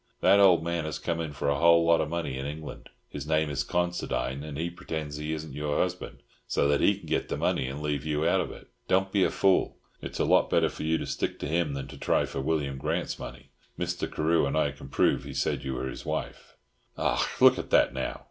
"That 0.21 0.39
old 0.39 0.63
man 0.63 0.85
has 0.85 0.97
come 0.97 1.21
in 1.21 1.31
for 1.31 1.47
a 1.47 1.59
whole 1.59 1.85
lot 1.85 2.01
of 2.01 2.09
money 2.09 2.35
in 2.39 2.45
England. 2.47 2.89
His 3.07 3.27
name 3.27 3.51
is 3.51 3.63
Considine, 3.63 4.43
and 4.43 4.57
he 4.57 4.71
pretends 4.71 5.17
he 5.17 5.31
isn't 5.31 5.53
your 5.53 5.77
husband 5.77 6.23
so 6.47 6.67
that 6.69 6.81
he 6.81 6.97
can 6.97 7.05
get 7.05 7.29
the 7.29 7.37
money 7.37 7.67
and 7.67 7.83
leave 7.83 8.03
you 8.03 8.27
out 8.27 8.41
of 8.41 8.49
it. 8.51 8.69
Don't 8.87 9.09
you 9.09 9.13
be 9.13 9.23
a 9.25 9.29
fool. 9.29 9.77
It's 10.01 10.17
a 10.17 10.25
lot 10.25 10.49
better 10.49 10.69
for 10.69 10.81
you 10.81 10.97
to 10.97 11.05
stick 11.05 11.37
to 11.41 11.47
him 11.47 11.75
than 11.75 11.87
to 11.87 11.99
try 11.99 12.25
for 12.25 12.41
William 12.41 12.79
Grant's 12.79 13.19
money. 13.19 13.51
Mr. 13.77 14.11
Carew 14.11 14.47
and 14.47 14.57
I 14.57 14.71
can 14.71 14.89
prove 14.89 15.23
he 15.23 15.35
said 15.35 15.63
you 15.63 15.75
were 15.75 15.87
his 15.87 16.03
wife." 16.03 16.55
"Och, 16.97 17.39
look 17.39 17.59
at 17.59 17.69
that 17.69 17.93
now! 17.93 18.19